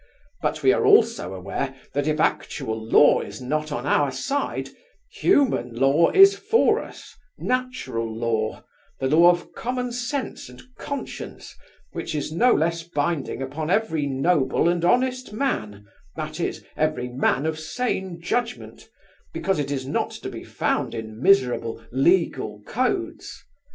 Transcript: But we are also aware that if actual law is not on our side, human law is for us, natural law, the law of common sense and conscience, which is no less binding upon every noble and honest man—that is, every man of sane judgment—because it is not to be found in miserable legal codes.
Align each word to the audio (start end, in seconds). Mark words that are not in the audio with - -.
But 0.41 0.63
we 0.63 0.73
are 0.73 0.83
also 0.83 1.31
aware 1.35 1.75
that 1.93 2.07
if 2.07 2.19
actual 2.19 2.83
law 2.83 3.21
is 3.21 3.39
not 3.39 3.71
on 3.71 3.85
our 3.85 4.09
side, 4.11 4.69
human 5.11 5.75
law 5.75 6.09
is 6.09 6.35
for 6.35 6.79
us, 6.79 7.15
natural 7.37 8.11
law, 8.11 8.63
the 8.99 9.05
law 9.05 9.29
of 9.29 9.53
common 9.53 9.91
sense 9.91 10.49
and 10.49 10.63
conscience, 10.75 11.55
which 11.91 12.15
is 12.15 12.31
no 12.31 12.51
less 12.51 12.81
binding 12.81 13.43
upon 13.43 13.69
every 13.69 14.07
noble 14.07 14.67
and 14.67 14.83
honest 14.83 15.33
man—that 15.33 16.39
is, 16.39 16.65
every 16.75 17.07
man 17.07 17.45
of 17.45 17.59
sane 17.59 18.19
judgment—because 18.23 19.59
it 19.59 19.69
is 19.69 19.85
not 19.85 20.09
to 20.09 20.29
be 20.29 20.43
found 20.43 20.95
in 20.95 21.21
miserable 21.21 21.79
legal 21.91 22.63
codes. 22.65 23.45